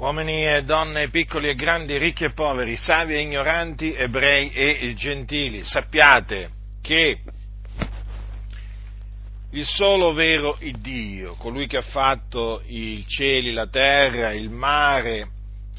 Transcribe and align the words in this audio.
uomini 0.00 0.46
e 0.46 0.62
donne, 0.62 1.10
piccoli 1.10 1.50
e 1.50 1.54
grandi, 1.54 1.98
ricchi 1.98 2.24
e 2.24 2.32
poveri, 2.32 2.74
savi 2.74 3.14
e 3.14 3.20
ignoranti, 3.20 3.92
ebrei 3.92 4.50
e 4.50 4.94
gentili, 4.96 5.62
sappiate 5.62 6.48
che 6.80 7.18
il 9.50 9.66
solo 9.66 10.14
vero 10.14 10.56
Dio, 10.78 11.34
colui 11.34 11.66
che 11.66 11.76
ha 11.76 11.82
fatto 11.82 12.62
i 12.64 13.04
cieli, 13.06 13.52
la 13.52 13.66
terra, 13.66 14.32
il 14.32 14.48
mare 14.48 15.28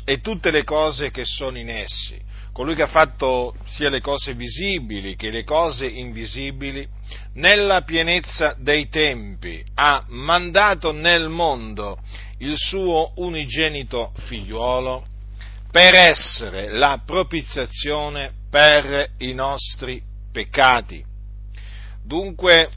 e 0.05 0.21
tutte 0.21 0.51
le 0.51 0.63
cose 0.65 1.09
che 1.09 1.25
sono 1.25 1.57
in 1.57 1.69
essi, 1.69 2.21
colui 2.53 2.75
che 2.75 2.83
ha 2.83 2.87
fatto 2.87 3.55
sia 3.65 3.89
le 3.89 4.01
cose 4.01 4.35
visibili 4.35 5.15
che 5.15 5.31
le 5.31 5.43
cose 5.43 5.87
invisibili, 5.87 6.87
nella 7.33 7.81
pienezza 7.81 8.55
dei 8.59 8.87
tempi 8.87 9.63
ha 9.73 10.05
mandato 10.09 10.91
nel 10.91 11.27
mondo 11.27 11.97
il 12.41 12.55
suo 12.57 13.13
unigenito 13.15 14.13
figliuolo 14.25 15.05
per 15.71 15.93
essere 15.95 16.69
la 16.69 17.01
propiziazione 17.05 18.33
per 18.49 19.11
i 19.19 19.33
nostri 19.33 20.01
peccati. 20.31 21.03
Dunque, 22.03 22.69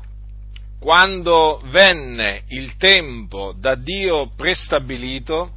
quando 0.78 1.60
venne 1.66 2.44
il 2.48 2.76
tempo 2.76 3.54
da 3.56 3.74
Dio 3.74 4.30
prestabilito, 4.36 5.52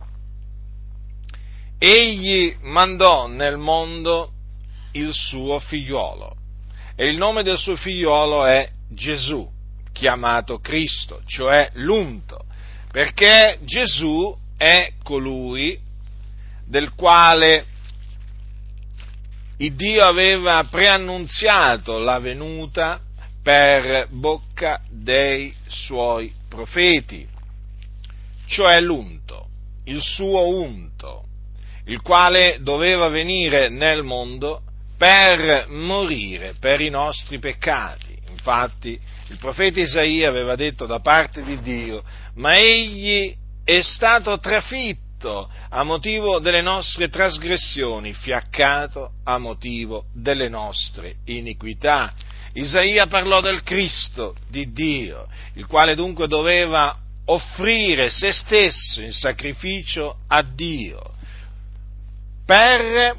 egli 1.77 2.55
mandò 2.61 3.27
nel 3.27 3.57
mondo 3.57 4.31
il 4.93 5.13
suo 5.13 5.59
figliuolo 5.59 6.35
e 6.95 7.07
il 7.07 7.17
nome 7.17 7.43
del 7.43 7.57
suo 7.57 7.75
figliuolo 7.75 8.45
è 8.45 8.71
Gesù, 8.89 9.47
chiamato 9.91 10.59
Cristo, 10.59 11.21
cioè 11.25 11.69
l'unto, 11.73 12.46
perché 12.91 13.59
Gesù 13.63 14.35
è 14.57 14.93
colui 15.03 15.79
del 16.65 16.93
quale 16.93 17.65
il 19.57 19.73
Dio 19.73 20.03
aveva 20.03 20.63
preannunziato 20.69 21.97
la 21.97 22.19
venuta 22.19 23.01
per 23.41 24.07
bocca 24.09 24.81
dei 24.89 25.53
suoi 25.65 26.33
profeti, 26.47 27.27
cioè 28.45 28.79
l'unto, 28.81 29.47
il 29.85 30.01
suo 30.01 30.47
unto, 30.59 31.23
il 31.85 32.01
quale 32.01 32.57
doveva 32.61 33.07
venire 33.07 33.69
nel 33.69 34.03
mondo 34.03 34.61
per 34.97 35.67
morire 35.69 36.55
per 36.59 36.81
i 36.81 36.89
nostri 36.89 37.39
peccati. 37.39 38.06
Infatti 38.47 38.97
il 39.27 39.37
profeta 39.39 39.81
Isaia 39.81 40.29
aveva 40.29 40.55
detto 40.55 40.85
da 40.85 41.01
parte 41.01 41.43
di 41.43 41.59
Dio, 41.59 42.01
ma 42.35 42.55
egli 42.55 43.35
è 43.65 43.81
stato 43.81 44.39
trafitto 44.39 45.51
a 45.67 45.83
motivo 45.83 46.39
delle 46.39 46.61
nostre 46.61 47.09
trasgressioni, 47.09 48.13
fiaccato 48.13 49.15
a 49.25 49.37
motivo 49.37 50.05
delle 50.13 50.47
nostre 50.47 51.17
iniquità. 51.25 52.13
Isaia 52.53 53.07
parlò 53.07 53.41
del 53.41 53.63
Cristo 53.63 54.33
di 54.47 54.71
Dio, 54.71 55.27
il 55.55 55.65
quale 55.65 55.93
dunque 55.93 56.29
doveva 56.29 56.97
offrire 57.25 58.09
se 58.09 58.31
stesso 58.31 59.01
in 59.01 59.11
sacrificio 59.11 60.19
a 60.27 60.41
Dio 60.41 61.15
per 62.45 63.17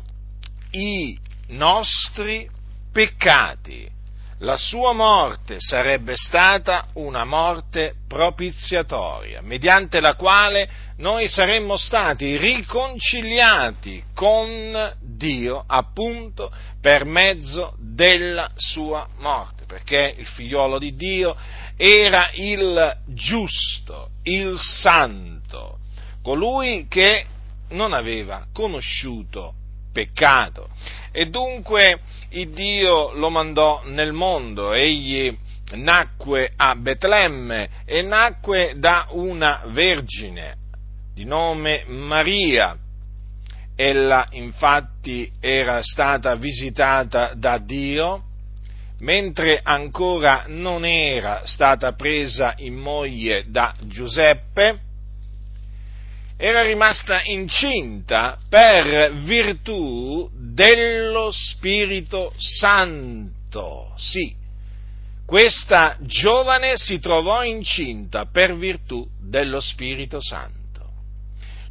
i 0.71 1.19
nostri 1.49 2.49
peccati. 2.91 3.98
La 4.43 4.57
sua 4.57 4.93
morte 4.93 5.57
sarebbe 5.59 6.15
stata 6.15 6.87
una 6.95 7.25
morte 7.25 7.95
propiziatoria, 8.07 9.43
mediante 9.43 9.99
la 9.99 10.15
quale 10.15 10.71
noi 10.99 11.27
saremmo 11.27 11.77
stati 11.77 12.37
riconciliati 12.37 14.05
con 14.15 14.95
Dio 15.01 15.65
appunto 15.67 16.53
per 16.81 17.05
mezzo 17.05 17.75
della 17.81 18.49
sua 18.55 19.09
morte, 19.19 19.65
perché 19.67 20.15
il 20.17 20.27
figliolo 20.27 20.79
di 20.79 20.95
Dio 20.95 21.37
era 21.77 22.31
il 22.35 22.97
giusto, 23.07 24.11
il 24.23 24.57
santo, 24.57 25.79
colui 26.23 26.87
che 26.89 27.27
non 27.71 27.93
aveva 27.93 28.47
conosciuto 28.53 29.55
peccato. 29.93 30.69
E 31.13 31.27
dunque 31.27 32.01
il 32.31 32.51
Dio 32.51 33.13
lo 33.13 33.31
mandò 33.31 33.83
nel 33.87 34.13
mondo, 34.13 34.73
egli 34.73 35.37
nacque 35.73 36.51
a 36.57 36.75
Betlemme 36.75 37.69
e 37.85 38.03
nacque 38.03 38.75
da 38.77 39.07
una 39.11 39.65
vergine 39.67 40.57
di 41.15 41.25
nome 41.25 41.85
Maria. 41.87 42.77
Ella 43.77 44.27
infatti 44.31 45.31
era 45.41 45.83
stata 45.83 46.35
visitata 46.37 47.33
da 47.35 47.59
Dio 47.59 48.23
mentre 49.01 49.61
ancora 49.63 50.45
non 50.49 50.85
era 50.85 51.43
stata 51.45 51.93
presa 51.93 52.55
in 52.57 52.75
moglie 52.75 53.45
da 53.49 53.75
Giuseppe, 53.83 54.81
era 56.41 56.63
rimasta 56.63 57.21
incinta 57.25 58.39
per 58.49 59.13
virtù 59.15 60.31
dello 60.33 61.31
Spirito 61.33 62.33
Santo. 62.37 63.93
Sì, 63.97 64.33
questa 65.27 65.97
giovane 66.01 66.77
si 66.77 67.01
trovò 67.01 67.43
incinta 67.43 68.27
per 68.27 68.57
virtù 68.57 69.05
dello 69.21 69.59
Spirito 69.59 70.21
Santo. 70.21 70.57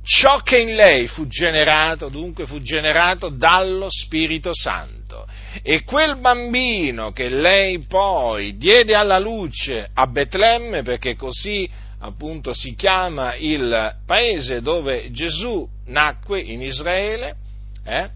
Ciò 0.03 0.41
che 0.41 0.59
in 0.59 0.75
lei 0.75 1.07
fu 1.07 1.27
generato, 1.27 2.09
dunque, 2.09 2.45
fu 2.45 2.61
generato 2.61 3.29
dallo 3.29 3.87
Spirito 3.89 4.51
Santo. 4.53 5.25
E 5.63 5.83
quel 5.83 6.17
bambino 6.19 7.11
che 7.11 7.29
lei 7.29 7.79
poi 7.87 8.57
diede 8.57 8.95
alla 8.95 9.17
luce 9.17 9.89
a 9.93 10.07
Betlemme, 10.07 10.81
perché 10.81 11.15
così 11.15 11.69
appunto 11.99 12.53
si 12.53 12.75
chiama 12.75 13.35
il 13.35 13.95
paese 14.05 14.61
dove 14.61 15.11
Gesù 15.11 15.67
nacque 15.85 16.41
in 16.41 16.61
Israele, 16.61 17.35
eh? 17.83 18.09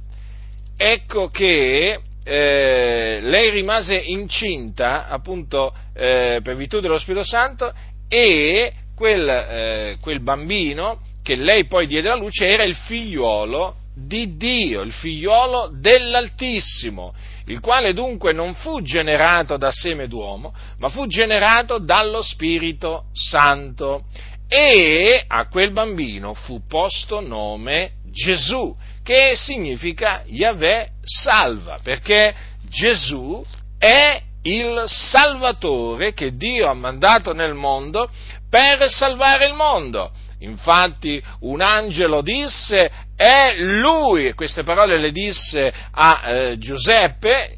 ecco 0.78 1.28
che 1.28 2.00
eh, 2.24 3.20
lei 3.22 3.50
rimase 3.50 3.96
incinta 3.96 5.08
appunto 5.08 5.74
eh, 5.94 6.40
per 6.44 6.56
virtù 6.56 6.80
dello 6.80 7.00
Spirito 7.00 7.24
Santo 7.24 7.74
e 8.08 8.74
quel, 8.96 9.28
eh, 9.28 9.98
quel 10.00 10.22
bambino 10.22 11.02
che 11.24 11.36
lei 11.36 11.66
poi 11.66 11.88
diede 11.88 12.10
alla 12.10 12.22
luce 12.22 12.48
era 12.48 12.64
il 12.64 12.76
figliuolo 12.76 13.76
di 13.96 14.38
Dio, 14.38 14.82
il 14.82 14.92
figliuolo 14.92 15.70
dell'Altissimo, 15.74 17.14
il 17.46 17.60
quale 17.60 17.94
dunque 17.94 18.34
non 18.34 18.54
fu 18.56 18.82
generato 18.82 19.58
da 19.58 19.72
seme 19.72 20.08
d'uomo, 20.08 20.54
ma 20.78 20.90
fu 20.90 21.08
generato 21.08 21.80
dallo 21.80 22.22
Spirito 22.22 23.06
Santo. 23.14 24.06
E 24.48 25.24
a 25.26 25.48
quel 25.48 25.72
bambino 25.72 26.34
fu 26.34 26.62
posto 26.68 27.22
nome 27.22 27.92
Gesù, 28.12 28.76
che 29.04 29.34
significa 29.36 30.24
Yahweh 30.26 30.90
salva, 31.02 31.80
perché 31.82 32.36
Gesù 32.68 33.44
è 33.78 34.22
il 34.44 34.84
Salvatore 34.88 36.14
che 36.14 36.36
Dio 36.36 36.68
ha 36.68 36.74
mandato 36.74 37.34
nel 37.34 37.54
mondo 37.54 38.10
per 38.50 38.90
salvare 38.90 39.48
il 39.48 39.54
mondo. 39.54 40.12
Infatti 40.42 41.22
un 41.42 41.62
angelo 41.62 42.22
disse, 42.22 42.92
è 43.16 43.56
lui, 43.58 44.34
queste 44.34 44.64
parole 44.64 44.98
le 44.98 45.12
disse 45.12 45.72
a 45.92 46.22
eh, 46.24 46.58
Giuseppe 46.58 47.58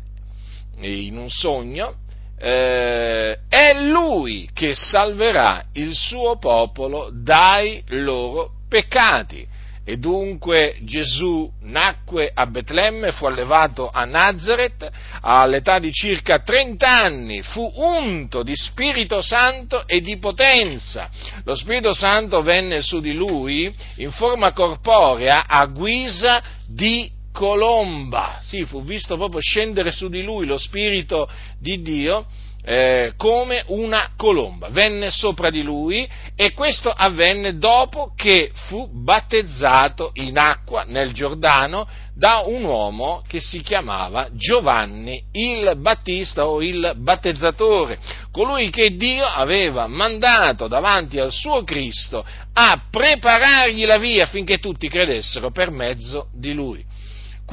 in 0.81 1.17
un 1.17 1.29
sogno, 1.29 1.95
eh, 2.37 3.37
è 3.47 3.73
lui 3.79 4.49
che 4.53 4.75
salverà 4.75 5.65
il 5.73 5.95
suo 5.95 6.37
popolo 6.37 7.09
dai 7.13 7.81
loro 7.87 8.51
peccati. 8.67 9.47
E 9.85 9.97
dunque 9.97 10.77
Gesù 10.83 11.51
nacque 11.63 12.31
a 12.33 12.45
Betlemme, 12.45 13.11
fu 13.11 13.25
allevato 13.25 13.89
a 13.91 14.05
Nazareth, 14.05 14.89
all'età 15.19 15.79
di 15.79 15.91
circa 15.91 16.39
30 16.39 16.87
anni 16.87 17.41
fu 17.41 17.69
unto 17.75 18.43
di 18.43 18.55
Spirito 18.55 19.21
Santo 19.21 19.85
e 19.85 19.99
di 19.99 20.17
potenza. 20.17 21.09
Lo 21.43 21.53
Spirito 21.55 21.91
Santo 21.91 22.41
venne 22.41 22.81
su 22.81 23.01
di 23.01 23.13
lui 23.13 23.73
in 23.97 24.11
forma 24.11 24.53
corporea 24.53 25.47
a 25.47 25.65
guisa 25.65 26.41
di 26.65 27.11
colomba. 27.33 28.39
Sì, 28.41 28.63
fu 28.63 28.83
visto 28.83 29.17
proprio 29.17 29.41
scendere 29.41 29.91
su 29.91 30.07
di 30.07 30.23
lui 30.23 30.45
lo 30.45 30.57
Spirito 30.57 31.29
di 31.59 31.81
Dio 31.81 32.25
eh, 32.65 33.13
come 33.17 33.63
una 33.67 34.11
colomba, 34.15 34.69
venne 34.69 35.09
sopra 35.09 35.49
di 35.49 35.61
lui 35.61 36.07
e 36.35 36.53
questo 36.53 36.89
avvenne 36.89 37.57
dopo 37.57 38.13
che 38.15 38.51
fu 38.67 38.89
battezzato 38.89 40.11
in 40.13 40.37
acqua 40.37 40.83
nel 40.87 41.11
Giordano 41.11 41.85
da 42.15 42.43
un 42.45 42.63
uomo 42.63 43.21
che 43.27 43.41
si 43.41 43.61
chiamava 43.61 44.29
Giovanni 44.33 45.21
il 45.31 45.73
Battista 45.77 46.47
o 46.47 46.61
il 46.61 46.93
battezzatore, 46.97 47.99
colui 48.31 48.69
che 48.69 48.95
Dio 48.95 49.25
aveva 49.25 49.87
mandato 49.87 50.67
davanti 50.67 51.19
al 51.19 51.31
suo 51.31 51.63
Cristo 51.63 52.25
a 52.53 52.81
preparargli 52.89 53.85
la 53.85 53.97
via 53.97 54.23
affinché 54.23 54.59
tutti 54.59 54.87
credessero 54.87 55.51
per 55.51 55.69
mezzo 55.69 56.27
di 56.33 56.53
lui. 56.53 56.85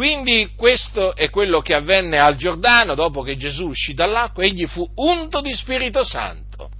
Quindi 0.00 0.52
questo 0.56 1.14
è 1.14 1.29
quello 1.29 1.61
che 1.61 1.75
avvenne 1.75 2.19
al 2.19 2.37
Giordano 2.37 2.94
dopo 2.94 3.20
che 3.20 3.37
Gesù 3.37 3.67
uscì 3.67 3.93
dall'acqua, 3.93 4.43
egli 4.43 4.64
fu 4.64 4.91
unto 4.94 5.43
di 5.43 5.52
Spirito 5.52 6.05
Santo. 6.05 6.70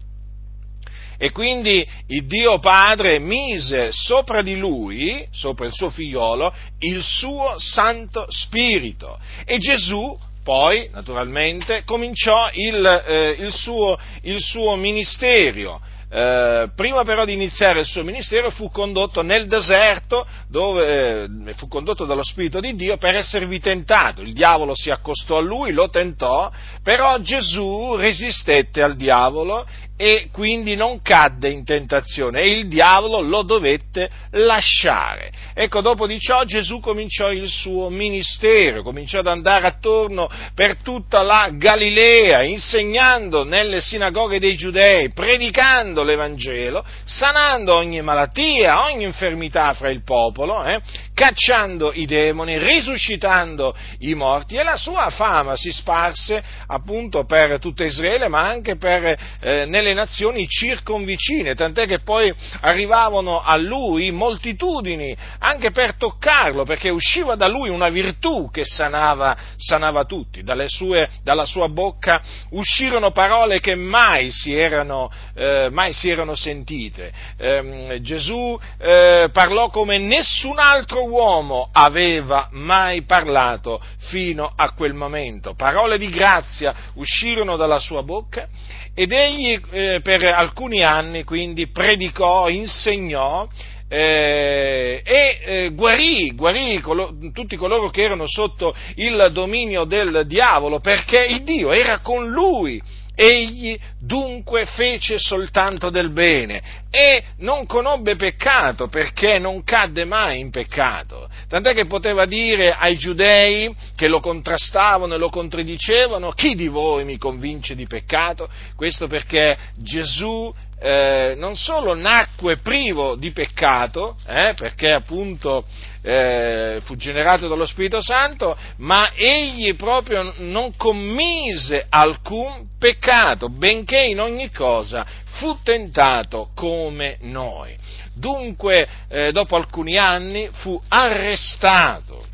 E 1.19 1.31
quindi 1.31 1.87
il 2.07 2.25
Dio 2.25 2.59
Padre 2.61 3.19
mise 3.19 3.93
sopra 3.93 4.41
di 4.41 4.57
lui, 4.57 5.29
sopra 5.33 5.67
il 5.67 5.73
suo 5.75 5.91
figliolo, 5.91 6.51
il 6.79 7.03
suo 7.03 7.57
Santo 7.59 8.25
Spirito. 8.31 9.19
E 9.45 9.59
Gesù 9.59 10.19
poi, 10.43 10.89
naturalmente, 10.91 11.83
cominciò 11.85 12.49
il, 12.55 13.05
eh, 13.07 13.37
il, 13.39 13.53
suo, 13.53 13.99
il 14.23 14.41
suo 14.41 14.77
ministero 14.77 15.79
eh, 16.13 16.69
prima 16.75 17.05
però 17.05 17.25
di 17.25 17.33
iniziare 17.33 17.81
il 17.81 17.87
suo 17.87 18.03
ministero 18.03 18.51
fu 18.51 18.69
condotto 18.71 19.23
nel 19.23 19.47
deserto, 19.47 20.27
dove 20.49 21.29
eh, 21.47 21.55
fu 21.55 21.69
condotto 21.69 22.05
dallo 22.05 22.25
Spirito 22.25 22.59
di 22.59 22.75
Dio 22.75 22.97
per 22.97 23.15
esservi 23.15 23.61
tentato. 23.61 24.21
Il 24.21 24.33
diavolo 24.33 24.75
si 24.75 24.91
accostò 24.91 25.37
a 25.37 25.41
lui, 25.41 25.73
lo 25.73 25.89
tentò, 25.89 26.51
però 26.83 27.19
Gesù 27.21 27.95
resistette 27.95 28.83
al 28.83 28.97
diavolo 28.97 29.65
e 30.03 30.29
quindi 30.33 30.77
non 30.77 31.03
cadde 31.03 31.51
in 31.51 31.63
tentazione 31.63 32.41
e 32.41 32.53
il 32.53 32.69
diavolo 32.69 33.21
lo 33.21 33.43
dovette 33.43 34.09
lasciare. 34.31 35.31
Ecco, 35.53 35.83
dopo 35.83 36.07
di 36.07 36.19
ciò 36.19 36.43
Gesù 36.45 36.81
cominciò 36.81 37.31
il 37.31 37.51
suo 37.51 37.91
ministero, 37.91 38.83
cominciò 38.83 39.19
ad 39.19 39.27
andare 39.27 39.67
attorno 39.67 40.27
per 40.55 40.77
tutta 40.77 41.21
la 41.21 41.51
Galilea, 41.53 42.45
insegnando 42.45 43.45
nelle 43.45 43.83
sinagoghe 43.83 44.39
dei 44.39 44.57
giudei, 44.57 45.13
predicando 45.13 46.03
l'Evangelo, 46.03 46.83
sanando 47.05 47.75
ogni 47.75 48.01
malattia, 48.01 48.87
ogni 48.87 49.05
infermità 49.05 49.75
fra 49.75 49.91
il 49.91 50.03
popolo, 50.03 50.65
eh, 50.65 50.81
cacciando 51.21 51.93
i 51.93 52.07
demoni, 52.07 52.57
risuscitando 52.57 53.77
i 53.99 54.15
morti 54.15 54.55
e 54.55 54.63
la 54.63 54.79
sua 54.79 55.11
fama 55.11 55.55
si 55.55 55.71
sparse 55.71 56.43
appunto 56.67 57.27
per 57.27 57.59
tutta 57.59 57.85
Israele 57.85 58.27
ma 58.29 58.49
anche 58.49 58.77
per, 58.77 59.19
eh, 59.39 59.67
nelle 59.67 59.93
nazioni 59.93 60.49
circonvicine, 60.49 61.55
tant'è 61.55 61.85
che 61.85 61.99
poi 61.99 62.33
arrivavano 62.63 63.39
a 63.39 63.55
lui 63.57 64.11
moltitudini 64.11 65.15
anche 65.41 65.73
per 65.73 65.97
toccarlo, 65.97 66.65
perché 66.65 66.89
usciva 66.89 67.35
da 67.35 67.49
lui 67.49 67.69
una 67.69 67.91
virtù 67.91 68.49
che 68.51 68.65
sanava, 68.65 69.37
sanava 69.59 70.05
tutti, 70.07 70.43
sue, 70.69 71.11
dalla 71.23 71.45
sua 71.45 71.69
bocca 71.69 72.23
uscirono 72.53 73.11
parole 73.11 73.61
che 73.61 73.75
mai 73.75 74.31
si 74.31 74.55
erano, 74.55 75.13
eh, 75.35 75.69
mai 75.71 75.93
si 75.93 76.09
erano 76.09 76.35
sentite. 76.35 77.13
Eh, 77.37 77.99
Gesù 78.01 78.59
parlò 78.79 79.69
come 79.69 79.99
nessun 79.99 80.59
altro 80.59 81.09
uomo 81.11 81.69
aveva 81.73 82.49
mai 82.53 83.03
parlato 83.03 83.81
fino 84.09 84.51
a 84.55 84.73
quel 84.73 84.95
momento. 84.95 85.55
Parole 85.55 85.99
di 85.99 86.09
grazia 86.09 86.75
uscirono 86.95 87.57
dalla 87.57 87.79
sua 87.79 88.03
bocca 88.03 88.49
ed 88.95 89.13
egli 89.13 89.61
eh, 89.71 90.01
per 90.03 90.25
alcuni 90.25 90.83
anni 90.83 91.25
quindi 91.25 91.69
predicò, 91.69 92.49
insegnò 92.49 93.47
eh, 93.93 95.03
e 95.05 95.41
eh, 95.45 95.71
guarì, 95.75 96.33
guarì 96.35 96.81
colo- 96.81 97.13
tutti 97.33 97.57
coloro 97.57 97.91
che 97.91 98.03
erano 98.03 98.27
sotto 98.27 98.73
il 98.95 99.31
dominio 99.33 99.85
del 99.85 100.23
diavolo 100.27 100.79
perché 100.79 101.27
il 101.29 101.43
Dio 101.43 101.73
era 101.73 101.99
con 101.99 102.29
lui 102.31 102.81
Egli 103.15 103.79
dunque 103.99 104.65
fece 104.65 105.19
soltanto 105.19 105.91
del 105.91 106.11
bene 106.11 106.63
e 106.91 107.23
non 107.39 107.67
conobbe 107.67 108.17
peccato 108.17 108.89
perché 108.89 109.39
non 109.39 109.63
cadde 109.63 110.05
mai 110.05 110.41
in 110.41 110.51
peccato. 110.51 111.29
Tant'è 111.49 111.75
che 111.75 111.87
poteva 111.87 112.25
dire 112.25 112.73
ai 112.73 112.97
giudei 112.97 113.75
che 113.95 114.09
lo 114.09 114.21
contrastavano 114.21 115.15
e 115.15 115.19
lo 115.19 115.29
contraddicevano, 115.29 116.33
chi 116.33 116.55
di 116.55 116.69
voi 116.69 117.05
mi 117.05 117.19
convince 117.19 117.75
di 117.75 117.87
peccato? 117.87 118.49
Questo 118.75 119.07
perché 119.07 119.57
Gesù 119.77 120.53
eh, 120.81 121.35
non 121.37 121.57
solo 121.57 121.95
nacque 121.95 122.57
privo 122.57 123.15
di 123.15 123.33
peccato, 123.33 124.17
eh, 124.27 124.55
perché 124.57 124.93
appunto 124.93 125.65
eh, 126.03 126.81
fu 126.85 126.97
generato 126.97 127.49
dallo 127.49 127.67
Spirito 127.67 128.01
Santo, 128.01 128.57
ma 128.79 129.13
egli 129.15 129.77
proprio 129.77 130.33
non 130.39 130.75
commise 130.77 131.85
alcun 131.89 132.69
peccato, 132.79 133.51
benché 133.51 134.01
in 134.01 134.21
ogni 134.21 134.51
cosa 134.51 135.07
fu 135.33 135.59
tentato 135.63 136.51
come 136.55 137.19
noi. 137.21 137.77
Dunque, 138.15 138.89
eh, 139.09 139.33
dopo 139.33 139.57
alcuni 139.57 139.99
anni, 139.99 140.49
fu 140.51 140.81
arrestato 140.89 142.29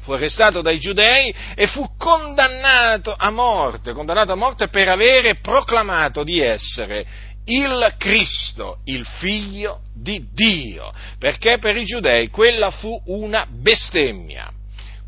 fu 0.00 0.12
arrestato 0.12 0.62
dai 0.62 0.78
giudei 0.78 1.32
e 1.54 1.66
fu 1.66 1.86
condannato 1.98 3.14
a 3.16 3.30
morte, 3.30 3.92
condannato 3.92 4.32
a 4.32 4.36
morte 4.36 4.68
per 4.68 4.88
avere 4.88 5.36
proclamato 5.36 6.24
di 6.24 6.40
essere 6.40 7.04
il 7.46 7.94
Cristo, 7.98 8.78
il 8.84 9.04
figlio 9.04 9.80
di 9.94 10.26
Dio, 10.32 10.92
perché 11.18 11.58
per 11.58 11.76
i 11.76 11.84
giudei 11.84 12.28
quella 12.28 12.70
fu 12.70 13.00
una 13.06 13.46
bestemmia. 13.48 14.52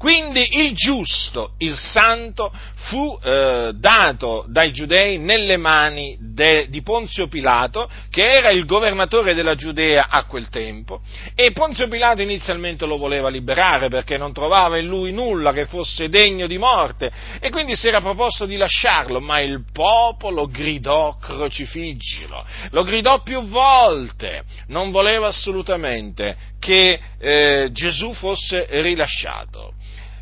Quindi 0.03 0.59
il 0.59 0.75
giusto, 0.75 1.53
il 1.59 1.77
santo, 1.77 2.53
fu 2.75 3.17
eh, 3.23 3.71
dato 3.73 4.45
dai 4.49 4.73
giudei 4.73 5.17
nelle 5.19 5.57
mani 5.57 6.17
de, 6.19 6.67
di 6.69 6.83
Ponzio 6.83 7.29
Pilato, 7.29 7.89
che 8.11 8.25
era 8.25 8.51
il 8.51 8.67
governatore 8.67 9.33
della 9.33 9.55
Giudea 9.55 10.09
a 10.09 10.25
quel 10.25 10.49
tempo, 10.49 11.03
e 11.37 11.53
Ponzio 11.53 11.87
Pilato 11.87 12.21
inizialmente 12.21 12.85
lo 12.85 12.97
voleva 12.97 13.29
liberare 13.29 13.89
perché 13.89 14.17
non 14.17 14.33
trovava 14.33 14.77
in 14.77 14.89
lui 14.89 15.13
nulla 15.13 15.53
che 15.53 15.67
fosse 15.67 16.09
degno 16.09 16.49
di 16.49 16.59
morte, 16.59 17.09
e 17.39 17.51
quindi 17.51 17.77
si 17.77 17.87
era 17.87 18.01
proposto 18.01 18.45
di 18.45 18.57
lasciarlo, 18.57 19.21
ma 19.21 19.41
il 19.41 19.67
popolo 19.73 20.49
gridò 20.49 21.17
crocifiggilo, 21.17 22.45
lo 22.71 22.83
gridò 22.83 23.23
più 23.23 23.47
volte, 23.47 24.43
non 24.67 24.91
voleva 24.91 25.29
assolutamente 25.29 26.37
che 26.59 26.99
eh, 27.21 27.69
Gesù 27.71 28.13
fosse 28.15 28.67
rilasciato 28.69 29.75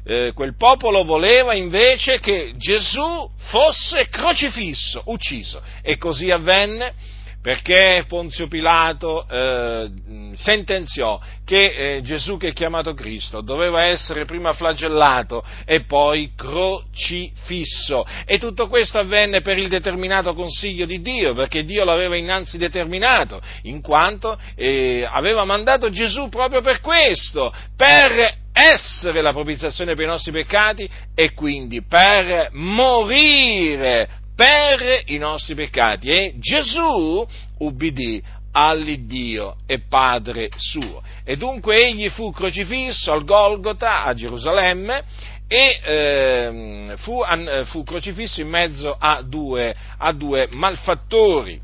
eh, 0.05 0.33
quel 0.35 0.57
popolo 0.57 1.05
voleva 1.05 1.55
invece 1.55 2.19
che 2.19 2.53
Gesù 2.57 3.31
fosse 3.49 4.09
crocifisso, 4.09 5.03
ucciso. 5.07 5.61
E 5.83 5.97
così 5.97 6.31
avvenne 6.31 6.95
perché 7.43 8.05
Ponzio 8.07 8.49
Pilato 8.49 9.27
eh, 9.27 9.91
sentenziò 10.35 11.19
che 11.45 11.97
eh, 11.97 12.03
Gesù 12.03 12.37
che 12.37 12.49
è 12.49 12.53
chiamato 12.53 12.93
Cristo 12.93 13.41
doveva 13.41 13.85
essere 13.85 14.27
prima 14.27 14.53
flagellato 14.53 15.43
e 15.65 15.81
poi 15.85 16.33
crocifisso. 16.37 18.05
E 18.27 18.39
tutto 18.39 18.69
questo 18.69 18.99
avvenne 18.99 19.41
per 19.41 19.57
il 19.57 19.69
determinato 19.69 20.35
consiglio 20.35 20.85
di 20.85 21.01
Dio, 21.01 21.33
perché 21.33 21.65
Dio 21.65 21.85
l'aveva 21.85 22.15
innanzi 22.15 22.59
determinato, 22.59 23.41
in 23.63 23.81
quanto 23.81 24.39
eh, 24.55 25.07
aveva 25.09 25.45
mandato 25.45 25.89
Gesù 25.89 26.29
proprio 26.29 26.61
per 26.61 26.81
questo, 26.81 27.53
per 27.75 28.40
essere 28.53 29.23
la 29.23 29.33
propiziazione 29.33 29.95
per 29.95 30.05
i 30.05 30.09
nostri 30.09 30.33
peccati 30.33 30.89
e 31.15 31.33
quindi 31.33 31.83
per 31.83 32.51
morire 32.53 34.09
per 34.35 35.03
i 35.07 35.19
nostri 35.19 35.55
peccati. 35.55 36.11
E 36.11 36.35
Gesù 36.39 37.27
ubbidì 37.59 38.23
all'Iddio 38.53 39.57
e 39.67 39.81
Padre 39.89 40.49
suo. 40.57 41.03
E 41.25 41.37
dunque 41.37 41.77
egli 41.77 42.09
fu 42.09 42.33
crocifisso 42.33 43.13
al 43.13 43.25
Golgota 43.25 44.05
a 44.05 44.15
Gerusalemme 44.15 45.05
e 45.47 45.81
eh, 45.83 46.95
fu, 46.99 47.21
fu, 47.65 47.83
crocifisso 47.83 48.41
in 48.41 48.49
mezzo 48.49 48.97
a 48.99 49.23
due, 49.23 49.75
a 49.99 50.13
due 50.13 50.49
malfattori 50.53 51.61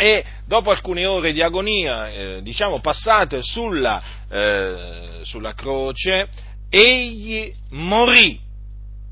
e 0.00 0.24
dopo 0.46 0.70
alcune 0.70 1.04
ore 1.04 1.32
di 1.32 1.42
agonia, 1.42 2.10
eh, 2.10 2.42
diciamo 2.42 2.80
passate 2.80 3.42
sulla, 3.42 4.02
eh, 4.30 5.20
sulla 5.22 5.52
croce, 5.52 6.28
egli 6.70 7.52
morì. 7.72 8.40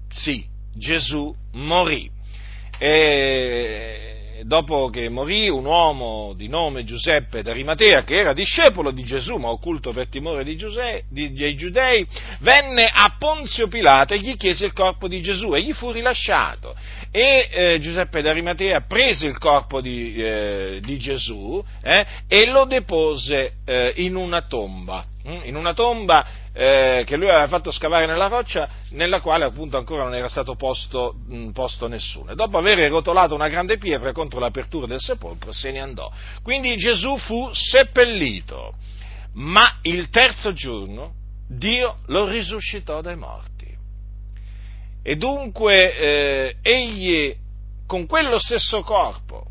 Sì, 0.08 0.42
Gesù 0.74 1.34
morì. 1.52 2.10
E 2.78 3.67
dopo 4.48 4.88
che 4.88 5.10
morì 5.10 5.50
un 5.50 5.66
uomo 5.66 6.32
di 6.34 6.48
nome 6.48 6.82
Giuseppe 6.82 7.42
d'Arimatea, 7.42 8.02
che 8.02 8.16
era 8.16 8.32
discepolo 8.32 8.90
di 8.90 9.04
Gesù, 9.04 9.36
ma 9.36 9.50
occulto 9.50 9.92
per 9.92 10.08
timore 10.08 10.42
di 10.42 10.56
Giuse, 10.56 11.04
di, 11.10 11.34
dei 11.34 11.54
giudei, 11.54 12.04
venne 12.40 12.90
a 12.90 13.14
Ponzio 13.18 13.68
Pilato 13.68 14.14
e 14.14 14.20
gli 14.20 14.36
chiese 14.36 14.64
il 14.64 14.72
corpo 14.72 15.06
di 15.06 15.20
Gesù 15.20 15.54
e 15.54 15.62
gli 15.62 15.74
fu 15.74 15.92
rilasciato. 15.92 16.74
e 17.10 17.48
eh, 17.50 17.78
Giuseppe 17.78 18.22
d'Arimatea 18.22 18.80
prese 18.80 19.26
il 19.26 19.36
corpo 19.36 19.82
di, 19.82 20.14
eh, 20.14 20.78
di 20.82 20.98
Gesù 20.98 21.62
eh, 21.82 22.06
e 22.26 22.46
lo 22.46 22.64
depose 22.64 23.52
eh, 23.66 23.92
in 23.96 24.16
una 24.16 24.40
tomba? 24.40 25.04
In 25.42 25.56
una 25.56 25.74
tomba 25.74 26.26
eh, 26.52 27.02
che 27.06 27.16
lui 27.16 27.28
aveva 27.28 27.48
fatto 27.48 27.70
scavare 27.70 28.06
nella 28.06 28.28
roccia, 28.28 28.68
nella 28.90 29.20
quale 29.20 29.44
appunto 29.44 29.76
ancora 29.76 30.02
non 30.04 30.14
era 30.14 30.28
stato 30.28 30.54
posto, 30.54 31.14
mh, 31.26 31.50
posto 31.50 31.88
nessuno. 31.88 32.32
E 32.32 32.34
dopo 32.34 32.58
aver 32.58 32.90
rotolato 32.90 33.34
una 33.34 33.48
grande 33.48 33.78
pietra 33.78 34.12
contro 34.12 34.40
l'apertura 34.40 34.86
del 34.86 35.00
sepolcro, 35.00 35.52
se 35.52 35.70
ne 35.70 35.80
andò. 35.80 36.10
Quindi 36.42 36.76
Gesù 36.76 37.16
fu 37.16 37.50
seppellito, 37.52 38.74
ma 39.34 39.78
il 39.82 40.10
terzo 40.10 40.52
giorno 40.52 41.14
Dio 41.48 41.96
lo 42.06 42.26
risuscitò 42.26 43.00
dai 43.00 43.16
morti. 43.16 43.66
E 45.02 45.16
dunque 45.16 45.96
eh, 45.96 46.56
egli 46.60 47.34
con 47.86 48.06
quello 48.06 48.38
stesso 48.38 48.82
corpo 48.82 49.47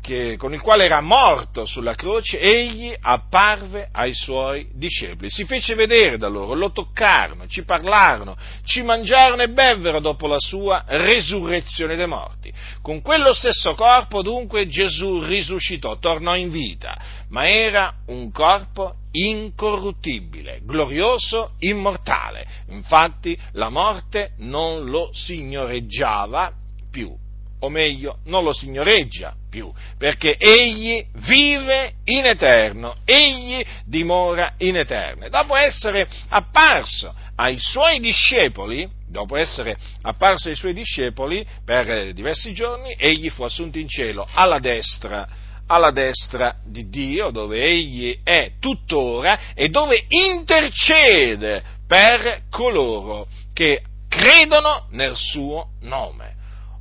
che, 0.00 0.36
con 0.36 0.52
il 0.52 0.60
quale 0.60 0.84
era 0.84 1.00
morto 1.00 1.64
sulla 1.66 1.94
croce, 1.94 2.38
egli 2.38 2.94
apparve 2.98 3.88
ai 3.92 4.14
suoi 4.14 4.68
discepoli. 4.72 5.30
Si 5.30 5.44
fece 5.44 5.74
vedere 5.74 6.16
da 6.16 6.28
loro, 6.28 6.54
lo 6.54 6.72
toccarono, 6.72 7.46
ci 7.46 7.64
parlarono, 7.64 8.36
ci 8.64 8.82
mangiarono 8.82 9.42
e 9.42 9.50
bevvero 9.50 10.00
dopo 10.00 10.26
la 10.26 10.38
sua 10.38 10.84
resurrezione 10.86 11.96
dei 11.96 12.06
morti. 12.06 12.52
Con 12.80 13.02
quello 13.02 13.32
stesso 13.32 13.74
corpo 13.74 14.22
dunque 14.22 14.66
Gesù 14.66 15.20
risuscitò, 15.20 15.98
tornò 15.98 16.36
in 16.36 16.50
vita, 16.50 16.98
ma 17.28 17.48
era 17.48 17.92
un 18.06 18.30
corpo 18.30 18.94
incorruttibile, 19.12 20.60
glorioso, 20.62 21.52
immortale. 21.60 22.46
Infatti 22.68 23.38
la 23.52 23.68
morte 23.68 24.32
non 24.38 24.84
lo 24.84 25.10
signoreggiava 25.12 26.52
più 26.90 27.14
o 27.60 27.68
meglio, 27.68 28.18
non 28.24 28.44
lo 28.44 28.52
signoreggia 28.52 29.34
più, 29.50 29.72
perché 29.98 30.36
egli 30.36 31.04
vive 31.26 31.94
in 32.04 32.24
eterno, 32.26 32.96
egli 33.04 33.64
dimora 33.84 34.54
in 34.58 34.76
eterno. 34.76 35.28
Dopo 35.28 35.56
essere 35.56 36.08
apparso 36.28 37.14
ai 37.36 37.58
suoi 37.58 38.00
discepoli, 38.00 38.88
dopo 39.08 39.36
essere 39.36 39.76
apparso 40.02 40.48
ai 40.48 40.54
suoi 40.54 40.74
discepoli 40.74 41.46
per 41.64 42.12
diversi 42.12 42.52
giorni, 42.52 42.94
egli 42.98 43.30
fu 43.30 43.42
assunto 43.42 43.78
in 43.78 43.88
cielo 43.88 44.26
alla 44.32 44.58
destra, 44.58 45.26
alla 45.66 45.90
destra 45.90 46.56
di 46.64 46.88
Dio, 46.88 47.30
dove 47.30 47.62
egli 47.62 48.20
è 48.22 48.52
tuttora 48.60 49.54
e 49.54 49.68
dove 49.68 50.04
intercede 50.08 51.62
per 51.86 52.42
coloro 52.50 53.26
che 53.52 53.82
credono 54.08 54.86
nel 54.90 55.16
suo 55.16 55.70
nome. 55.80 56.34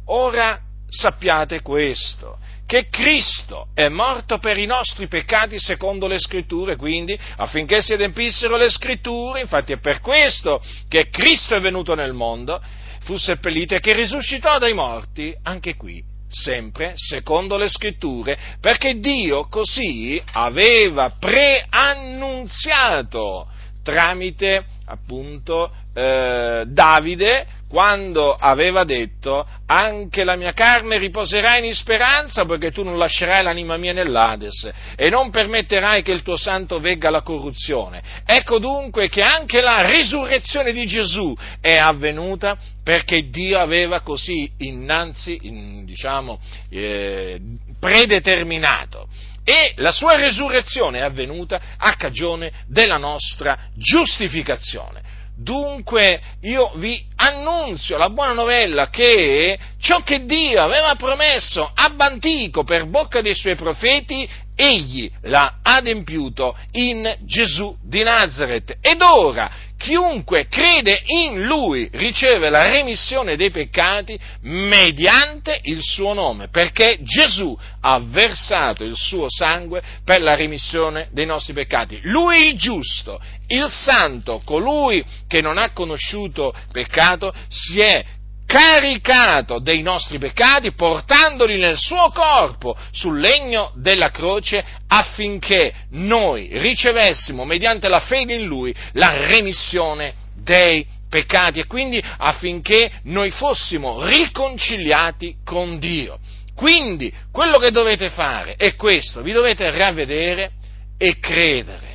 Ora 0.06 0.62
sappiate 0.90 1.62
questo, 1.62 2.38
che 2.66 2.90
Cristo 2.90 3.68
è 3.74 3.88
morto 3.88 4.40
per 4.40 4.58
i 4.58 4.66
nostri 4.66 5.08
peccati 5.08 5.58
secondo 5.60 6.08
le 6.08 6.20
scritture, 6.20 6.76
quindi 6.76 7.18
affinché 7.38 7.82
si 7.82 7.94
adempissero 7.94 8.58
le 8.58 8.70
scritture, 8.70 9.40
infatti 9.42 9.72
è 9.72 9.80
per 9.80 10.02
questo 10.02 10.62
che 10.88 11.10
Cristo 11.10 11.56
è 11.56 11.62
venuto 11.62 11.96
nel 11.96 12.14
mondo, 12.14 12.62
fu 13.02 13.18
seppellito 13.18 13.74
e 13.76 13.80
che 13.80 13.94
risuscitò 13.94 14.60
dai 14.60 14.74
morti, 14.74 15.34
anche 15.44 15.76
qui, 15.76 16.04
sempre 16.30 16.92
secondo 16.96 17.56
le 17.56 17.70
scritture, 17.70 18.38
perché 18.60 19.00
Dio 19.00 19.48
così 19.48 20.22
aveva 20.34 21.16
preannunziato 21.18 23.48
tramite 23.82 24.66
appunto 24.88 25.72
eh, 25.94 26.66
Davide 26.68 27.48
quando 27.68 28.34
aveva 28.34 28.84
detto 28.84 29.46
anche 29.66 30.24
la 30.24 30.36
mia 30.36 30.54
carne 30.54 30.98
riposerà 30.98 31.58
in 31.58 31.74
speranza 31.74 32.46
poiché 32.46 32.72
tu 32.72 32.84
non 32.84 32.98
lascerai 32.98 33.44
l'anima 33.44 33.76
mia 33.78 33.94
nell'Ades 33.94 34.72
e 34.96 35.10
non 35.10 35.30
permetterai 35.30 36.02
che 36.02 36.12
il 36.12 36.22
tuo 36.22 36.38
santo 36.38 36.80
vegga 36.80 37.10
alla 37.10 37.22
corruzione. 37.22 38.02
Ecco 38.26 38.60
dunque 38.60 39.10
che 39.10 39.22
anche 39.22 39.62
la 39.62 39.86
risurrezione 39.90 40.72
di 40.72 40.86
Gesù 40.86 41.36
è 41.60 41.76
avvenuta 41.76 42.58
perché 42.84 43.30
Dio 43.30 43.60
aveva 43.60 44.00
così 44.00 44.50
innanzi, 44.60 45.38
in, 45.42 45.84
diciamo, 45.84 46.40
eh, 46.70 47.40
predeterminato 47.80 49.08
e 49.44 49.74
la 49.78 49.92
sua 49.92 50.16
risurrezione 50.16 51.00
è 51.00 51.04
avvenuta 51.04 51.62
a 51.78 51.96
cagione 51.96 52.52
della 52.68 52.98
nostra 52.98 53.58
giustificazione. 53.76 55.07
Dunque 55.40 56.20
io 56.42 56.72
vi 56.78 57.06
annunzio 57.16 57.96
la 57.96 58.10
buona 58.10 58.34
novella 58.34 58.90
che 58.90 59.58
ciò 59.80 60.02
che 60.02 60.26
Dio 60.26 60.60
aveva 60.60 60.96
promesso 60.96 61.70
ab 61.76 62.00
antico 62.02 62.64
per 62.64 62.88
bocca 62.88 63.22
dei 63.22 63.36
suoi 63.36 63.56
profeti, 63.56 64.28
egli 64.56 65.10
l'ha 65.22 65.60
adempiuto 65.62 66.58
in 66.72 67.18
Gesù 67.22 67.78
di 67.84 68.02
Nazareth. 68.02 68.78
Ed 68.82 69.00
ora 69.02 69.50
chiunque 69.78 70.48
crede 70.48 71.04
in 71.06 71.44
lui 71.44 71.90
riceve 71.94 72.50
la 72.50 72.68
remissione 72.68 73.38
dei 73.38 73.52
peccati 73.52 74.20
mediante 74.42 75.60
il 75.64 75.82
suo 75.82 76.14
nome, 76.14 76.50
perché 76.50 76.98
Gesù 77.02 77.58
ha 77.82 78.00
versato 78.00 78.84
il 78.84 78.96
suo 78.96 79.28
sangue 79.30 79.82
per 80.04 80.22
la 80.22 80.36
remissione 80.36 81.10
dei 81.12 81.26
nostri 81.26 81.54
peccati. 81.54 82.00
Lui 82.04 82.48
il 82.48 82.58
giusto, 82.58 83.22
il 83.48 83.70
santo, 83.70 84.42
colui 84.44 85.04
che 85.28 85.42
non 85.42 85.58
ha 85.58 85.72
conosciuto 85.72 86.54
peccato, 86.72 87.34
si 87.48 87.80
è 87.80 88.04
caricato 88.48 89.60
dei 89.60 89.82
nostri 89.82 90.18
peccati, 90.18 90.72
portandoli 90.72 91.58
nel 91.60 91.78
suo 91.78 92.10
corpo 92.12 92.76
sul 92.92 93.20
legno 93.20 93.74
della 93.76 94.10
croce 94.10 94.66
affinché 94.88 95.74
noi 95.92 96.50
ricevessimo, 96.54 97.44
mediante 97.44 97.90
la 97.90 98.00
fede 98.00 98.34
in 98.34 98.46
Lui, 98.46 98.74
la 98.94 99.28
remissione 99.28 100.14
dei 100.34 100.88
peccati 101.10 101.60
e 101.60 101.68
quindi 101.68 102.02
affinché 102.18 103.00
noi 103.04 103.30
fossimo 103.32 104.06
riconciliati 104.06 105.36
con 105.44 105.78
Dio. 105.78 106.18
Quindi 106.56 107.14
quello 107.32 107.60
che 107.60 107.70
dovete 107.70 108.10
fare 108.10 108.56
è 108.56 108.76
questo, 108.76 109.22
vi 109.22 109.34
dovete 109.34 109.70
ravvedere 109.70 110.52
e 110.98 111.20
credere 111.20 111.87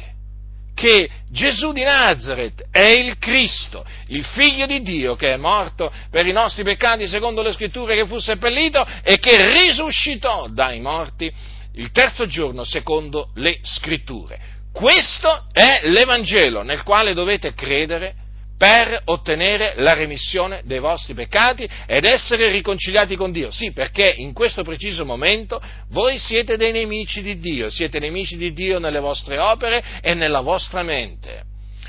che 0.82 1.08
Gesù 1.30 1.70
di 1.70 1.84
Nazareth 1.84 2.64
è 2.72 2.88
il 2.88 3.16
Cristo, 3.18 3.84
il 4.08 4.24
figlio 4.24 4.66
di 4.66 4.82
Dio 4.82 5.14
che 5.14 5.28
è 5.28 5.36
morto 5.36 5.92
per 6.10 6.26
i 6.26 6.32
nostri 6.32 6.64
peccati 6.64 7.06
secondo 7.06 7.40
le 7.40 7.52
scritture 7.52 7.94
che 7.94 8.04
fu 8.04 8.18
seppellito 8.18 8.84
e 9.04 9.20
che 9.20 9.60
risuscitò 9.62 10.48
dai 10.48 10.80
morti 10.80 11.32
il 11.74 11.92
terzo 11.92 12.26
giorno 12.26 12.64
secondo 12.64 13.30
le 13.36 13.60
scritture. 13.62 14.40
Questo 14.72 15.44
è 15.52 15.82
l'Evangelo 15.84 16.62
nel 16.62 16.82
quale 16.82 17.14
dovete 17.14 17.54
credere 17.54 18.14
per 18.62 19.02
ottenere 19.06 19.72
la 19.78 19.92
remissione 19.92 20.62
dei 20.64 20.78
vostri 20.78 21.14
peccati 21.14 21.68
ed 21.84 22.04
essere 22.04 22.48
riconciliati 22.48 23.16
con 23.16 23.32
Dio. 23.32 23.50
Sì, 23.50 23.72
perché 23.72 24.14
in 24.16 24.32
questo 24.32 24.62
preciso 24.62 25.04
momento 25.04 25.60
voi 25.88 26.16
siete 26.20 26.56
dei 26.56 26.70
nemici 26.70 27.22
di 27.22 27.40
Dio, 27.40 27.68
siete 27.70 27.98
nemici 27.98 28.36
di 28.36 28.52
Dio 28.52 28.78
nelle 28.78 29.00
vostre 29.00 29.40
opere 29.40 29.82
e 30.00 30.14
nella 30.14 30.42
vostra 30.42 30.84
mente. 30.84 31.42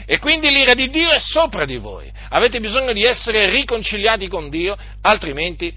E 0.07 0.17
quindi 0.17 0.49
l'ira 0.49 0.73
di 0.73 0.89
Dio 0.89 1.11
è 1.11 1.19
sopra 1.19 1.63
di 1.65 1.77
voi. 1.77 2.11
Avete 2.29 2.59
bisogno 2.59 2.91
di 2.91 3.03
essere 3.03 3.51
riconciliati 3.51 4.27
con 4.27 4.49
Dio, 4.49 4.75
altrimenti 5.01 5.71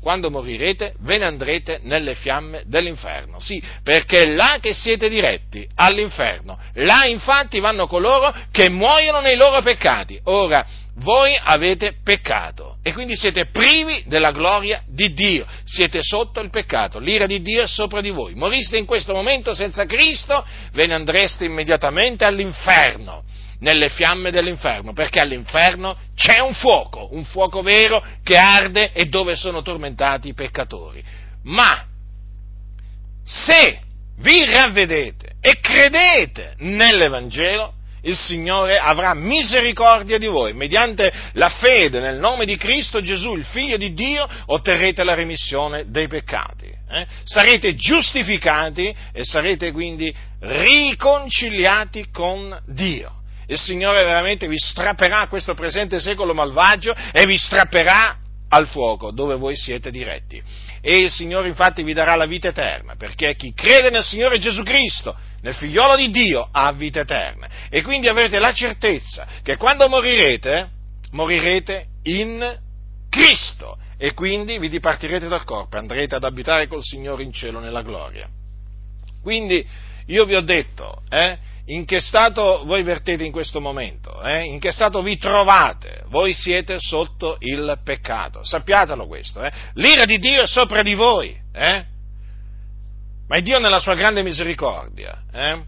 quando 0.00 0.30
morirete, 0.30 0.94
ve 1.00 1.18
ne 1.18 1.24
andrete 1.24 1.80
nelle 1.82 2.14
fiamme 2.14 2.62
dell'inferno. 2.64 3.38
Sì, 3.38 3.62
perché 3.82 4.22
è 4.22 4.26
là 4.34 4.58
che 4.60 4.72
siete 4.72 5.08
diretti, 5.08 5.66
all'inferno. 5.74 6.58
Là 6.74 7.04
infatti 7.04 7.60
vanno 7.60 7.86
coloro 7.86 8.34
che 8.50 8.68
muoiono 8.68 9.20
nei 9.20 9.36
loro 9.36 9.62
peccati. 9.62 10.18
Ora, 10.24 10.64
voi 10.96 11.38
avete 11.42 11.94
peccato 12.02 12.76
e 12.82 12.92
quindi 12.92 13.16
siete 13.16 13.46
privi 13.46 14.04
della 14.06 14.32
gloria 14.32 14.82
di 14.86 15.12
Dio, 15.12 15.46
siete 15.64 16.00
sotto 16.02 16.40
il 16.40 16.50
peccato, 16.50 16.98
l'ira 16.98 17.26
di 17.26 17.40
Dio 17.40 17.62
è 17.62 17.66
sopra 17.66 18.00
di 18.00 18.10
voi. 18.10 18.34
Moriste 18.34 18.76
in 18.76 18.86
questo 18.86 19.14
momento 19.14 19.54
senza 19.54 19.86
Cristo, 19.86 20.44
ve 20.72 20.86
ne 20.86 20.94
andreste 20.94 21.44
immediatamente 21.44 22.24
all'inferno 22.24 23.24
nelle 23.60 23.88
fiamme 23.88 24.30
dell'inferno, 24.30 24.92
perché 24.92 25.20
all'inferno 25.20 25.96
c'è 26.14 26.40
un 26.40 26.54
fuoco, 26.54 27.08
un 27.12 27.24
fuoco 27.24 27.62
vero 27.62 28.02
che 28.22 28.36
arde 28.36 28.92
e 28.92 29.06
dove 29.06 29.36
sono 29.36 29.62
tormentati 29.62 30.28
i 30.28 30.34
peccatori. 30.34 31.02
Ma 31.44 31.86
se 33.24 33.80
vi 34.18 34.44
ravvedete 34.44 35.36
e 35.40 35.60
credete 35.60 36.54
nell'Evangelo, 36.58 37.74
il 38.02 38.16
Signore 38.16 38.78
avrà 38.78 39.12
misericordia 39.12 40.16
di 40.16 40.26
voi. 40.26 40.54
Mediante 40.54 41.12
la 41.34 41.50
fede 41.50 42.00
nel 42.00 42.18
nome 42.18 42.46
di 42.46 42.56
Cristo 42.56 43.02
Gesù, 43.02 43.34
il 43.34 43.44
Figlio 43.44 43.76
di 43.76 43.92
Dio, 43.92 44.26
otterrete 44.46 45.04
la 45.04 45.12
remissione 45.12 45.90
dei 45.90 46.08
peccati. 46.08 46.64
Eh? 46.66 47.06
Sarete 47.24 47.74
giustificati 47.76 48.94
e 49.12 49.22
sarete 49.22 49.70
quindi 49.70 50.12
riconciliati 50.40 52.08
con 52.10 52.58
Dio 52.66 53.19
il 53.50 53.58
Signore 53.58 54.04
veramente 54.04 54.46
vi 54.46 54.56
strapperà 54.56 55.26
questo 55.26 55.54
presente 55.54 55.98
secolo 55.98 56.34
malvagio 56.34 56.94
e 57.12 57.26
vi 57.26 57.36
strapperà 57.36 58.16
al 58.48 58.68
fuoco 58.68 59.10
dove 59.10 59.34
voi 59.34 59.56
siete 59.56 59.90
diretti. 59.90 60.40
E 60.80 61.00
il 61.02 61.10
Signore 61.10 61.48
infatti 61.48 61.82
vi 61.82 61.92
darà 61.92 62.14
la 62.14 62.26
vita 62.26 62.48
eterna, 62.48 62.94
perché 62.96 63.34
chi 63.34 63.52
crede 63.52 63.90
nel 63.90 64.04
Signore 64.04 64.38
Gesù 64.38 64.62
Cristo, 64.62 65.16
nel 65.42 65.54
figliolo 65.54 65.96
di 65.96 66.10
Dio, 66.10 66.48
ha 66.50 66.70
vita 66.72 67.00
eterna. 67.00 67.48
E 67.68 67.82
quindi 67.82 68.06
avrete 68.06 68.38
la 68.38 68.52
certezza 68.52 69.26
che 69.42 69.56
quando 69.56 69.88
morirete, 69.88 70.68
morirete 71.10 71.86
in 72.04 72.56
Cristo 73.08 73.78
e 73.98 74.14
quindi 74.14 74.58
vi 74.58 74.68
dipartirete 74.68 75.26
dal 75.26 75.44
corpo 75.44 75.76
andrete 75.76 76.14
ad 76.14 76.22
abitare 76.24 76.68
col 76.68 76.82
Signore 76.82 77.24
in 77.24 77.32
cielo 77.32 77.58
nella 77.58 77.82
gloria. 77.82 78.28
Quindi 79.20 79.66
io 80.06 80.24
vi 80.24 80.36
ho 80.36 80.40
detto, 80.40 81.02
eh, 81.08 81.36
in 81.70 81.84
che 81.84 82.00
stato 82.00 82.62
voi 82.64 82.82
vertete 82.82 83.24
in 83.24 83.32
questo 83.32 83.60
momento, 83.60 84.20
eh? 84.22 84.42
in 84.42 84.58
che 84.58 84.72
stato 84.72 85.02
vi 85.02 85.16
trovate, 85.16 86.04
voi 86.08 86.32
siete 86.34 86.78
sotto 86.78 87.36
il 87.40 87.78
peccato, 87.84 88.44
sappiatelo 88.44 89.06
questo, 89.06 89.42
eh? 89.42 89.52
l'ira 89.74 90.04
di 90.04 90.18
Dio 90.18 90.42
è 90.42 90.46
sopra 90.46 90.82
di 90.82 90.94
voi, 90.94 91.36
eh? 91.52 91.84
ma 93.28 93.40
Dio 93.40 93.60
nella 93.60 93.78
sua 93.78 93.94
grande 93.94 94.22
misericordia 94.22 95.22
eh, 95.32 95.62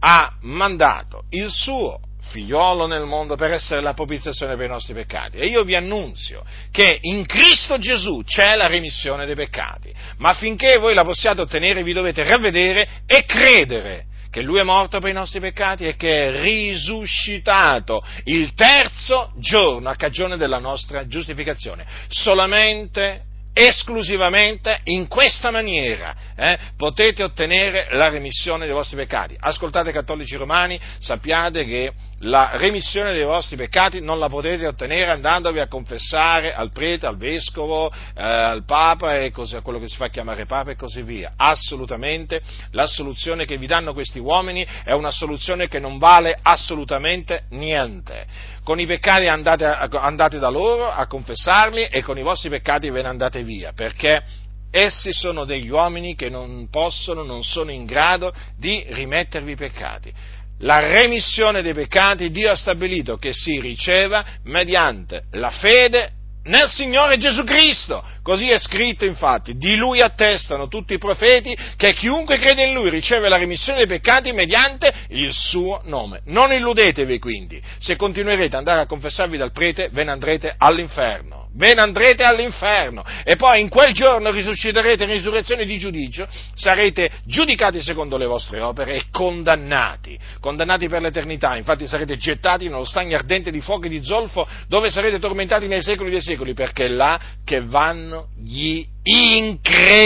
ha 0.00 0.36
mandato 0.40 1.24
il 1.30 1.50
suo 1.50 2.00
figliolo 2.30 2.86
nel 2.86 3.04
mondo 3.04 3.34
per 3.34 3.52
essere 3.52 3.82
la 3.82 3.92
propiziazione 3.92 4.56
per 4.56 4.66
i 4.66 4.70
nostri 4.70 4.94
peccati. 4.94 5.36
E 5.36 5.46
io 5.46 5.64
vi 5.64 5.74
annunzio 5.74 6.44
che 6.70 6.98
in 7.02 7.26
Cristo 7.26 7.78
Gesù 7.78 8.22
c'è 8.24 8.54
la 8.54 8.68
remissione 8.68 9.26
dei 9.26 9.34
peccati, 9.34 9.92
ma 10.18 10.30
affinché 10.30 10.78
voi 10.78 10.94
la 10.94 11.04
possiate 11.04 11.42
ottenere 11.42 11.82
vi 11.82 11.92
dovete 11.92 12.24
ravvedere 12.24 13.02
e 13.06 13.24
credere 13.26 14.06
che 14.32 14.40
Lui 14.40 14.60
è 14.60 14.62
morto 14.62 14.98
per 14.98 15.10
i 15.10 15.12
nostri 15.12 15.40
peccati 15.40 15.84
e 15.84 15.94
che 15.94 16.28
è 16.28 16.40
risuscitato 16.40 18.02
il 18.24 18.54
terzo 18.54 19.32
giorno 19.36 19.90
a 19.90 19.94
cagione 19.94 20.38
della 20.38 20.58
nostra 20.58 21.06
giustificazione. 21.06 21.84
Solamente 22.08 23.24
esclusivamente 23.52 24.80
in 24.84 25.06
questa 25.06 25.50
maniera 25.50 26.16
eh, 26.34 26.58
potete 26.78 27.22
ottenere 27.22 27.88
la 27.90 28.08
remissione 28.08 28.64
dei 28.64 28.74
vostri 28.74 28.96
peccati. 28.96 29.36
Ascoltate 29.38 29.92
cattolici 29.92 30.34
romani, 30.36 30.80
sappiate 30.98 31.66
che 31.66 31.92
la 32.24 32.50
remissione 32.54 33.12
dei 33.12 33.24
vostri 33.24 33.56
peccati 33.56 34.00
non 34.00 34.18
la 34.18 34.28
potete 34.28 34.66
ottenere 34.66 35.10
andandovi 35.10 35.58
a 35.58 35.66
confessare 35.66 36.54
al 36.54 36.70
prete, 36.70 37.06
al 37.06 37.16
vescovo, 37.16 37.90
eh, 37.90 38.22
al 38.22 38.64
papa 38.64 39.18
e 39.18 39.30
così, 39.30 39.56
a 39.56 39.62
quello 39.62 39.80
che 39.80 39.88
si 39.88 39.96
fa 39.96 40.08
chiamare 40.08 40.46
papa 40.46 40.70
e 40.70 40.76
così 40.76 41.02
via. 41.02 41.32
Assolutamente 41.36 42.40
la 42.72 42.86
soluzione 42.86 43.44
che 43.44 43.56
vi 43.56 43.66
danno 43.66 43.92
questi 43.92 44.18
uomini 44.18 44.66
è 44.84 44.92
una 44.92 45.10
soluzione 45.10 45.68
che 45.68 45.78
non 45.78 45.98
vale 45.98 46.38
assolutamente 46.40 47.44
niente. 47.50 48.26
Con 48.62 48.78
i 48.78 48.86
peccati 48.86 49.26
andate, 49.26 49.64
andate 49.64 50.38
da 50.38 50.48
loro 50.48 50.88
a 50.88 51.06
confessarli 51.06 51.86
e 51.86 52.02
con 52.02 52.18
i 52.18 52.22
vostri 52.22 52.48
peccati 52.50 52.90
ve 52.90 53.02
ne 53.02 53.08
andate 53.08 53.42
via, 53.42 53.72
perché 53.74 54.22
essi 54.70 55.12
sono 55.12 55.44
degli 55.44 55.68
uomini 55.68 56.14
che 56.14 56.30
non 56.30 56.68
possono, 56.70 57.24
non 57.24 57.42
sono 57.42 57.72
in 57.72 57.84
grado 57.84 58.32
di 58.56 58.84
rimettervi 58.88 59.52
i 59.52 59.56
peccati 59.56 60.14
la 60.62 60.78
remissione 60.80 61.62
dei 61.62 61.74
peccati 61.74 62.30
Dio 62.30 62.50
ha 62.50 62.56
stabilito 62.56 63.16
che 63.16 63.32
si 63.32 63.60
riceva 63.60 64.24
mediante 64.44 65.24
la 65.32 65.50
fede 65.50 66.12
nel 66.44 66.68
Signore 66.68 67.18
Gesù 67.18 67.44
Cristo. 67.44 68.02
Così 68.22 68.48
è 68.48 68.58
scritto 68.58 69.04
infatti, 69.04 69.56
di 69.56 69.76
Lui 69.76 70.00
attestano 70.00 70.68
tutti 70.68 70.94
i 70.94 70.98
profeti 70.98 71.56
che 71.76 71.92
chiunque 71.94 72.38
crede 72.38 72.64
in 72.64 72.72
Lui 72.72 72.90
riceve 72.90 73.28
la 73.28 73.36
remissione 73.36 73.78
dei 73.78 73.86
peccati 73.86 74.32
mediante 74.32 74.92
il 75.08 75.32
suo 75.32 75.82
nome. 75.84 76.22
Non 76.26 76.52
illudetevi 76.52 77.18
quindi, 77.18 77.62
se 77.78 77.96
continuerete 77.96 78.46
ad 78.46 78.54
andare 78.54 78.80
a 78.80 78.86
confessarvi 78.86 79.36
dal 79.36 79.52
prete 79.52 79.88
ve 79.92 80.04
ne 80.04 80.10
andrete 80.10 80.54
all'inferno 80.56 81.50
ve 81.54 81.74
ne 81.74 81.80
andrete 81.80 82.22
all'inferno. 82.22 83.04
E 83.24 83.36
poi 83.36 83.60
in 83.60 83.68
quel 83.68 83.92
giorno 83.92 84.30
risusciterete 84.30 85.04
in 85.04 85.10
risurrezione 85.10 85.64
di 85.64 85.78
giudizio, 85.78 86.26
sarete 86.54 87.10
giudicati 87.24 87.80
secondo 87.82 88.16
le 88.16 88.26
vostre 88.26 88.60
opere 88.60 88.94
e 88.96 89.04
condannati, 89.10 90.18
condannati 90.40 90.88
per 90.88 91.02
l'eternità, 91.02 91.56
infatti 91.56 91.86
sarete 91.86 92.16
gettati 92.16 92.68
nello 92.68 92.84
stagno 92.84 93.16
ardente 93.16 93.50
di 93.50 93.60
fuoco 93.60 93.86
e 93.86 93.90
di 93.90 94.04
zolfo 94.04 94.46
dove 94.68 94.90
sarete 94.90 95.18
tormentati 95.18 95.66
nei 95.66 95.82
secoli 95.82 96.10
dei 96.10 96.22
secoli, 96.22 96.54
perché 96.54 96.84
è 96.84 96.88
là 96.88 97.20
che 97.44 97.62
vanno 97.62 98.28
gli 98.36 98.84
increduli. 99.02 100.00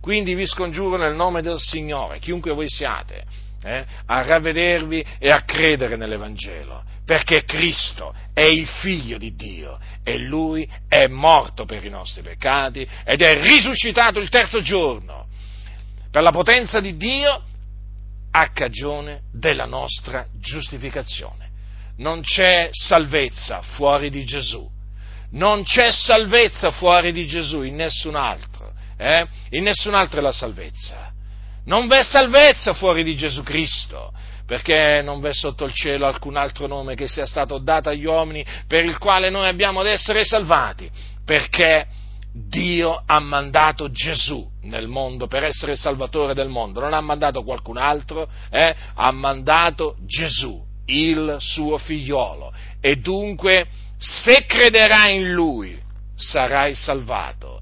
Quindi 0.00 0.34
vi 0.34 0.46
scongiuro 0.46 0.96
nel 0.96 1.14
nome 1.14 1.42
del 1.42 1.58
Signore, 1.58 2.18
chiunque 2.20 2.54
voi 2.54 2.68
siate, 2.68 3.24
eh, 3.62 3.84
a 4.06 4.22
ravvedervi 4.22 5.04
e 5.18 5.30
a 5.30 5.42
credere 5.42 5.96
nell'Evangelo, 5.96 6.82
perché 7.04 7.44
Cristo 7.44 8.14
è 8.32 8.44
il 8.44 8.66
figlio 8.66 9.18
di 9.18 9.34
Dio 9.34 9.78
e 10.02 10.18
Lui 10.18 10.68
è 10.88 11.06
morto 11.06 11.64
per 11.64 11.84
i 11.84 11.90
nostri 11.90 12.22
peccati 12.22 12.86
ed 13.04 13.20
è 13.20 13.42
risuscitato 13.42 14.18
il 14.18 14.28
terzo 14.28 14.62
giorno 14.62 15.26
per 16.10 16.22
la 16.22 16.30
potenza 16.30 16.80
di 16.80 16.96
Dio 16.96 17.44
a 18.32 18.48
cagione 18.50 19.22
della 19.32 19.66
nostra 19.66 20.26
giustificazione. 20.40 21.48
Non 21.98 22.22
c'è 22.22 22.70
salvezza 22.72 23.60
fuori 23.62 24.08
di 24.10 24.24
Gesù, 24.24 24.68
non 25.32 25.62
c'è 25.64 25.92
salvezza 25.92 26.70
fuori 26.70 27.12
di 27.12 27.26
Gesù 27.26 27.62
in 27.62 27.74
nessun 27.74 28.16
altro, 28.16 28.72
eh? 28.96 29.26
in 29.50 29.64
nessun 29.64 29.94
altro 29.94 30.18
è 30.20 30.22
la 30.22 30.32
salvezza. 30.32 31.09
Non 31.64 31.86
v'è 31.86 32.02
salvezza 32.02 32.74
fuori 32.74 33.02
di 33.02 33.16
Gesù 33.16 33.42
Cristo, 33.42 34.12
perché 34.46 35.02
non 35.02 35.20
v'è 35.20 35.32
sotto 35.32 35.64
il 35.64 35.72
cielo 35.72 36.06
alcun 36.06 36.36
altro 36.36 36.66
nome 36.66 36.94
che 36.94 37.06
sia 37.06 37.26
stato 37.26 37.58
dato 37.58 37.88
agli 37.88 38.04
uomini 38.04 38.44
per 38.66 38.84
il 38.84 38.98
quale 38.98 39.30
noi 39.30 39.46
abbiamo 39.46 39.80
ad 39.80 39.86
essere 39.86 40.24
salvati, 40.24 40.90
perché 41.24 41.86
Dio 42.32 43.02
ha 43.04 43.18
mandato 43.20 43.90
Gesù 43.90 44.48
nel 44.62 44.88
mondo 44.88 45.26
per 45.26 45.44
essere 45.44 45.72
il 45.72 45.78
salvatore 45.78 46.34
del 46.34 46.48
mondo, 46.48 46.80
non 46.80 46.94
ha 46.94 47.00
mandato 47.00 47.42
qualcun 47.42 47.76
altro, 47.76 48.28
eh? 48.50 48.74
ha 48.94 49.10
mandato 49.10 49.96
Gesù, 50.06 50.60
il 50.86 51.36
suo 51.38 51.78
figliolo, 51.78 52.52
e 52.80 52.96
dunque 52.96 53.66
se 53.98 54.46
crederai 54.46 55.16
in 55.16 55.30
lui 55.32 55.78
sarai 56.14 56.74
salvato 56.74 57.60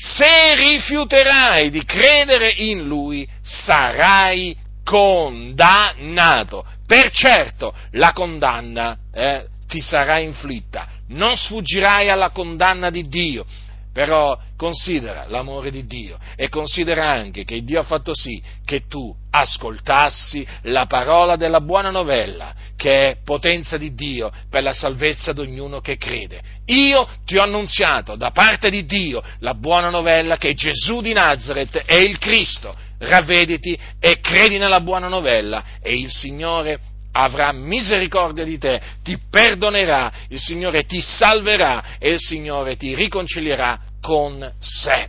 se 0.00 0.54
rifiuterai 0.54 1.70
di 1.70 1.84
credere 1.84 2.52
in 2.52 2.86
lui, 2.86 3.28
sarai 3.42 4.56
condannato. 4.84 6.64
Per 6.86 7.10
certo 7.10 7.74
la 7.92 8.12
condanna 8.12 8.96
eh, 9.12 9.46
ti 9.66 9.80
sarà 9.80 10.20
inflitta, 10.20 10.86
non 11.08 11.36
sfuggirai 11.36 12.10
alla 12.10 12.30
condanna 12.30 12.90
di 12.90 13.08
Dio, 13.08 13.44
però 13.92 14.38
considera 14.56 15.26
l'amore 15.26 15.72
di 15.72 15.84
Dio 15.84 16.16
e 16.36 16.48
considera 16.48 17.10
anche 17.10 17.42
che 17.42 17.64
Dio 17.64 17.80
ha 17.80 17.84
fatto 17.84 18.14
sì 18.14 18.40
che 18.64 18.86
tu 18.86 19.12
ascoltassi 19.30 20.46
la 20.62 20.86
parola 20.86 21.34
della 21.34 21.60
buona 21.60 21.90
novella, 21.90 22.54
che 22.78 23.10
è 23.10 23.16
potenza 23.24 23.76
di 23.76 23.92
Dio 23.92 24.30
per 24.48 24.62
la 24.62 24.72
salvezza 24.72 25.32
di 25.32 25.40
ognuno 25.40 25.80
che 25.80 25.96
crede. 25.96 26.40
Io 26.66 27.08
ti 27.26 27.36
ho 27.36 27.42
annunziato 27.42 28.14
da 28.14 28.30
parte 28.30 28.70
di 28.70 28.84
Dio 28.84 29.20
la 29.40 29.54
buona 29.54 29.90
novella 29.90 30.36
che 30.36 30.54
Gesù 30.54 31.00
di 31.00 31.12
Nazareth 31.12 31.76
è 31.78 31.96
il 31.96 32.18
Cristo. 32.18 32.72
Ravvediti 33.00 33.76
e 33.98 34.20
credi 34.20 34.58
nella 34.58 34.80
buona 34.80 35.08
novella 35.08 35.64
e 35.82 35.94
il 35.94 36.08
Signore 36.08 36.78
avrà 37.12 37.52
misericordia 37.52 38.44
di 38.44 38.58
te, 38.58 38.80
ti 39.02 39.18
perdonerà, 39.28 40.12
il 40.28 40.38
Signore 40.38 40.84
ti 40.84 41.00
salverà 41.00 41.98
e 41.98 42.12
il 42.12 42.20
Signore 42.20 42.76
ti 42.76 42.94
riconcilierà 42.94 43.80
con 44.00 44.52
sé. 44.60 45.08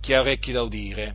Chi 0.00 0.14
ha 0.14 0.20
orecchi 0.20 0.52
da 0.52 0.62
udire, 0.62 1.14